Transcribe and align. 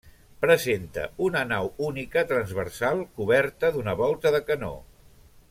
Presenta 0.43 1.03
una 1.25 1.43
nau 1.49 1.69
única 1.89 2.23
transversal 2.33 3.05
coberta 3.21 3.73
d'una 3.77 3.95
volta 4.03 4.33
de 4.39 4.43
canó. 4.51 4.75